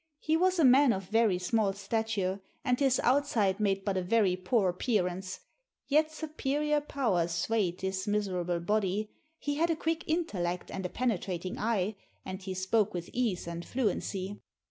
"He 0.19 0.35
was 0.35 0.57
a 0.57 0.65
man 0.65 0.93
of 0.93 1.09
very 1.09 1.37
small 1.37 1.73
stature, 1.73 2.41
and 2.65 2.79
his 2.79 2.99
outside 3.01 3.59
made 3.59 3.85
but 3.85 3.97
a 3.97 4.01
very 4.01 4.35
poor 4.35 4.67
appearance; 4.69 5.41
yet 5.87 6.11
superior 6.11 6.81
powers 6.81 7.29
swayed 7.33 7.77
this 7.81 8.07
miserable 8.07 8.59
body; 8.61 9.11
he 9.37 9.57
had 9.57 9.69
a 9.69 9.75
quick 9.75 10.03
intellect 10.07 10.71
and 10.71 10.83
a 10.87 10.89
penetrating 10.89 11.59
eye, 11.59 11.97
and 12.25 12.41
he 12.41 12.55
spoke 12.55 12.95
with 12.95 13.11
ease 13.13 13.45
and 13.47 13.63
fluency. 13.63 14.41